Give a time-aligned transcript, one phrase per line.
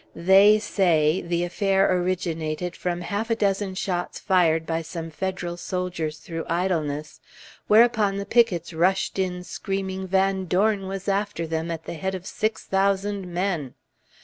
[0.15, 6.17] "They say" the affair originated from half a dozen shots fired by some Federal soldiers
[6.17, 7.19] through idleness,
[7.67, 12.25] whereupon the pickets rushed in screaming Van Dorn was after them at the head of
[12.25, 13.75] six thousand men.